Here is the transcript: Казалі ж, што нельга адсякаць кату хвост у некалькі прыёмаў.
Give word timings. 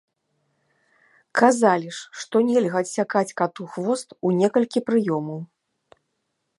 Казалі 1.41 1.89
ж, 1.99 2.01
што 2.23 2.35
нельга 2.47 2.77
адсякаць 2.87 3.25
кату 3.43 3.63
хвост 3.75 4.07
у 4.27 4.33
некалькі 4.41 4.79
прыёмаў. 4.91 5.39